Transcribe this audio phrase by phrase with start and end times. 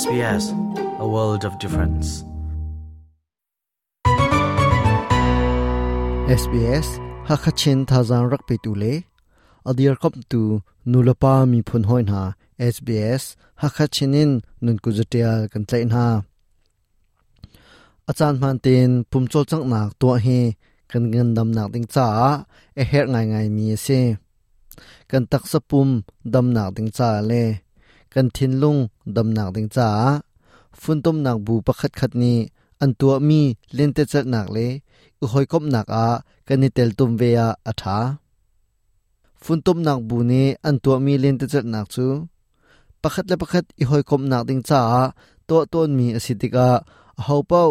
[0.00, 0.44] SBS
[1.04, 2.08] A World of Difference
[6.42, 6.88] SBS
[7.28, 8.94] Hakachin Thazan Rakpe Tule
[9.68, 10.42] Adir Kop Tu
[10.90, 12.24] Nulapa Mi Phun Hoin Ha
[12.74, 14.30] SBS Hakachinin
[14.64, 16.22] Nun Kuzatia Kan Tlain Ha
[18.08, 20.56] Achan Man Tin Pumchol Chang Nak To He
[20.88, 22.46] Kan Ngan Dam Nak Ding Cha
[22.78, 24.16] E Her Ngai Ngai Mi Se
[25.08, 26.00] Kan Tak Sapum
[26.34, 27.44] Dam Nak Ding Cha Le
[28.16, 28.76] กันทินลุง
[29.16, 29.90] ดำหนักดิงจ้า
[30.80, 32.38] ฟุนต้มหนักบูประคัดขัดนี้
[32.80, 33.40] อันตัวมี
[33.74, 34.70] เล่นเตจัดหนักเลย
[35.20, 36.08] อุหอยกบหนักอา
[36.48, 37.98] กันนิเตลตุมเวียอัฐา
[39.44, 42.06] ฟุนต้มหนักบูนี้อันตัวมีเล่นเตจัดหนักจู
[43.02, 44.82] ประคัดและประคัดอุหอยกบหนักดิงจ้า
[45.48, 46.70] ตัวต้นมีอสิติกา
[47.24, 47.64] เฮาเป้า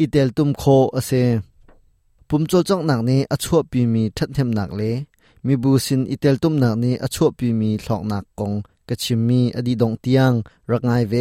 [0.00, 0.62] อีเตลตุมโค
[0.96, 1.10] อเซ
[2.28, 4.94] ปุ่มโจจังหนักนี้อชั่วปีมีทัดเทมหนักเลย
[5.46, 8.52] มีบูซินอีเตลตุมหนักนี้อชั่วปีมีหลอกหนักกง
[8.90, 10.32] กชิมีอดีดงเตียง
[10.70, 11.14] รักไงเว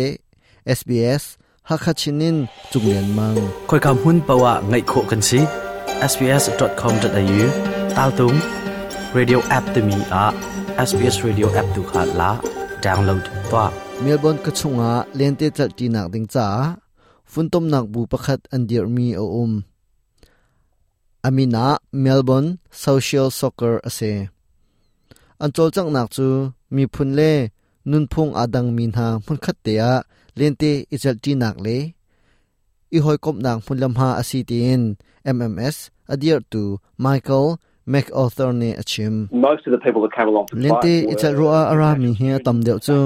[0.78, 1.24] SBS
[1.70, 2.36] ฮักชินิน
[2.72, 3.36] จุงเรียนมัง
[3.70, 5.40] คอยคำหุ้นปาวะไงโคกันซี
[6.12, 7.50] sbs.com.au t
[7.98, 8.34] ตาวตุง
[9.18, 10.28] radio app ตมีอะ
[10.88, 12.32] SBS radio app ดูขาดละ
[12.84, 13.68] ดาวน์โหลดตัว
[14.02, 16.48] เมลบอนกชะชงอะเลียนเตจัดีนักดิงจ้า
[17.32, 19.52] ฟุนตมนักบูประคัดอันเดียร์มีอุม
[21.26, 21.68] อามินา
[22.02, 22.46] เมลบอน
[22.80, 24.00] โซเชียลสอกเกอร์อเซ
[25.42, 26.28] อันโจลจังนักจู
[26.76, 27.34] มีพุนเล่
[27.92, 29.86] นุนพงอาดังมีนามุนขัดเตีย
[30.36, 31.70] เลนเตอิจัลจีนักเล
[32.94, 34.82] อีหอยกบนางพุนลำหาอาซีตีน
[35.36, 35.76] MMS
[36.12, 36.62] อเดียร์ตู
[37.02, 37.46] ไมเคิล
[37.94, 39.28] Mac author ne achim
[40.52, 42.98] nente icha ruwa ara mi he tam deu chu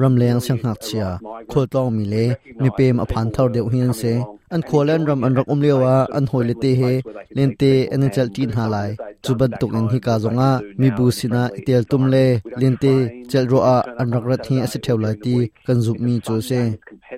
[0.00, 1.10] ram leng sang hak chia
[1.52, 2.24] khol tong mi le
[2.62, 4.12] mi pem aphan thar deu hian se
[4.54, 6.92] an kholan ram an rak um lewa an hoi le te he
[7.36, 8.90] lente an chal tin ha lai
[9.24, 12.24] chuban tuk an hi ka zonga mi bu sina tel tum le
[12.60, 12.92] lente
[13.32, 16.60] chal ruwa an rak rat hi ase theu lai ti kan zup mi chu se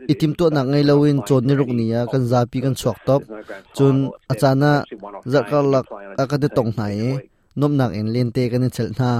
[0.08, 3.20] อิทิมตัวหนักไงเลวินจนนิรุกนียกันซาปีกันสวกตบ
[3.76, 3.96] จน
[4.30, 4.74] อาจารย์น่ะ
[5.32, 5.84] จะกลับ
[6.20, 6.82] อากาศตรงไหน
[7.60, 9.12] นบหนักเองเลีนเตกันเฉลน่า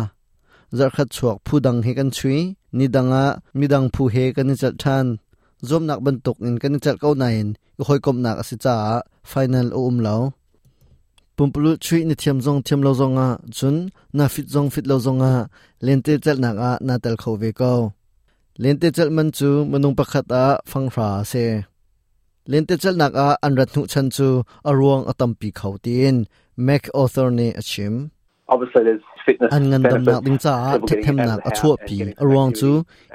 [0.79, 2.41] จะขัดสวกผู้ดังให้กันช่วย
[2.79, 3.27] นี่ดังอ่ะ
[3.59, 5.05] มิดังผู้เฮกันเฉลท่าน
[5.69, 7.25] จมหนักบรรทุกเองกันเฉลเก้าไหน
[7.77, 8.77] ก็คอยกบหนักสิจ้า
[9.31, 10.21] ฟินาลอุ้มแล้ว
[11.37, 13.29] ปุ่มปลุกช่วยนิทิมจงทิมเราจงอ่ะ
[13.59, 13.77] จน
[14.19, 15.33] น่าฟิตจงฟิตเราจงอ่ะ
[15.85, 17.75] เลียนเตจัดหนักอ่ะน่าเตลเขาเวกา
[18.63, 21.45] lente chal man chu manung pakhat a fanghra se
[22.53, 24.29] lente chal nak a anrat nu chan chu
[24.71, 26.17] arwang atampi khautin
[26.67, 27.95] mac author ne achim
[28.55, 30.55] obviously there's fitness an ngan dam nak ding cha
[30.89, 32.71] the them nak a chhuap pi arwang chu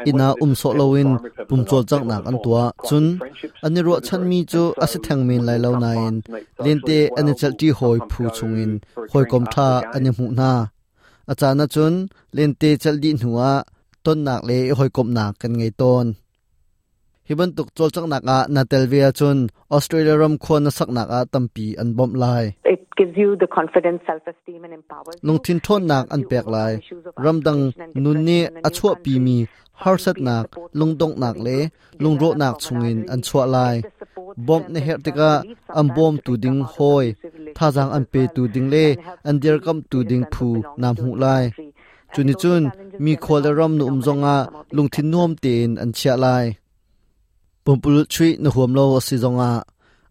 [0.09, 1.07] ina um so lowin
[1.49, 3.05] pum chol chak nak an tua chun
[3.65, 6.15] ani ro chan mi chu ase thang min lai lo na in
[6.65, 8.71] lente ani chal ti hoi phu chungin
[9.11, 10.49] hoi kom tha ani mu na
[11.31, 11.93] achana chun
[12.37, 13.51] lente chal di nuwa
[14.03, 16.05] ton nak le hoi kop na kan ngei ton
[17.27, 19.37] hiban tuk chol chak nak a na telvia chun
[19.75, 22.43] australia ram khon na sak nak a tampi an bom lai
[22.73, 26.71] it tin you the confidence self an pek lai
[27.25, 27.59] ram dang
[28.03, 28.37] nun ni
[28.67, 29.37] a chua pi mi
[29.81, 30.43] har sat nak
[30.79, 31.57] lung dong nak le
[32.03, 33.75] lung ro nak chungin an chua lai
[34.47, 35.31] bom ne her tika
[35.79, 37.05] am bom tu ding hoi
[37.57, 38.85] tha jang an pe tu ding le
[39.29, 40.47] an der kam tu ding phu
[40.81, 41.43] nam hu lai
[42.13, 42.63] chuni chun
[43.05, 44.37] มีโคลรอมนุ่มจงอา
[44.77, 46.45] ลุงทินนวมเตนอันเชียลาย
[47.63, 49.51] ปุ่มปุลชรีนหัวมโลวสิจงอา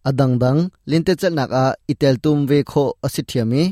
[0.07, 0.57] อดังดัง
[0.91, 2.73] ลินเตจันักอาอิตเตลตุมเวโค
[3.05, 3.63] อสิเทียมี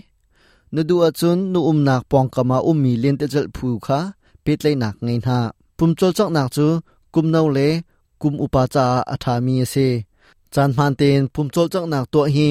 [0.74, 4.00] นูดูอาจุนนูอุมนักปองกามาอุมมีลินเตจัลผูคา
[4.44, 5.38] ปิดเลยนักไงนา
[5.78, 6.66] ปุ่มโจจักนักจู
[7.14, 7.58] กุมเนาเล
[8.22, 9.74] กุมอุปาจาอัฐามีเซ
[10.54, 12.48] จานพันเตนปุ่มโจจักนักตัวฮี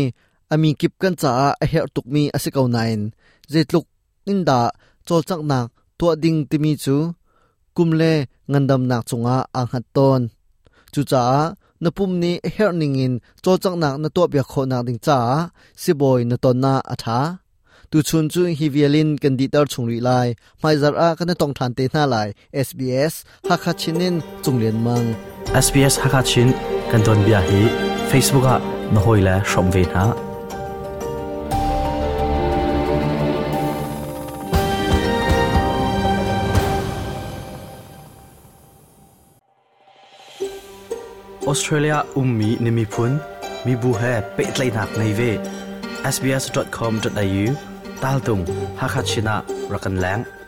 [0.51, 1.31] อามีกิบกันจ้า
[1.61, 3.07] อเฮตุกมีอสิเกาไนน์
[3.49, 3.85] เจตลุก
[4.27, 4.61] นินดา
[5.05, 5.67] โจจักนัก
[5.99, 6.97] ตัวดิงติมีจู
[7.77, 8.03] กุมเล
[8.53, 10.21] งันดำนักจงอาอังหัดตน
[10.93, 11.25] จูจ้า
[11.83, 15.21] นปุ่มนี้เฮรนิงินโจจังนักนตัวเบียโคนักดิงจ้า
[15.81, 17.21] สิบอยนตอนนาอัฐา
[17.91, 20.11] ตุชุนจุฮิเวลินกันดีตอร์ชงรีไล
[20.59, 22.15] ไม่จาระกันต้องทันเตน่าไล
[22.67, 23.13] SBS
[23.47, 24.15] ฮักชินิน
[24.45, 25.03] จงเลียนมัง
[25.65, 26.47] SBS ฮักชิน
[26.91, 27.59] กันตอนเบียฮี
[28.09, 28.57] Facebook อะ
[28.93, 30.28] นหอยแล่ชมเวนะ
[41.51, 43.11] ออสเตรเลียอุ้มมีนิมิพุน
[43.65, 44.03] มีบูเฮ
[44.33, 45.39] เปิดเลยนักในเวบ
[46.13, 47.45] sbs.com.au
[48.03, 48.41] ตาลตุง
[48.79, 49.35] ฮักชินะ
[49.73, 50.38] รักันแหลง